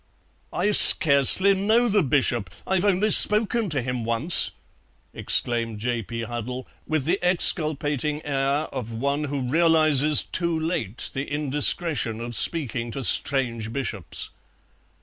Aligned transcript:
"I 0.51 0.71
scarcely 0.71 1.53
know 1.53 1.87
the 1.87 2.01
Bishop; 2.01 2.49
I've 2.65 2.83
only 2.85 3.11
spoken 3.11 3.69
to 3.69 3.83
him 3.83 4.03
once," 4.03 4.49
exclaimed 5.13 5.77
J. 5.77 6.01
P. 6.01 6.23
Huddle, 6.23 6.65
with 6.87 7.05
the 7.05 7.19
exculpating 7.23 8.25
air 8.25 8.63
of 8.73 8.95
one 8.95 9.25
who 9.25 9.41
realizes 9.43 10.23
too 10.23 10.59
late 10.59 11.11
the 11.13 11.31
indiscretion 11.31 12.19
of 12.19 12.35
speaking 12.35 12.89
to 12.89 13.03
strange 13.03 13.71
Bishops. 13.71 14.31